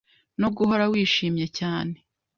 [0.39, 1.95] no guhora wishimye cyane